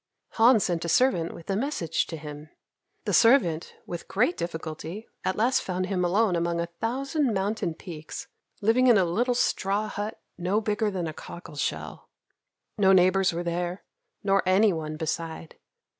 [0.29, 2.49] Han sent a servant with a message to him.
[3.05, 8.25] The servant, with great difficulty, at last found him alone among a thousand mountain peaks,
[8.61, 12.09] living in a little straw hut no bigger than a cockle shell.
[12.79, 13.83] No neighbours were there,
[14.23, 15.59] nor any one beside.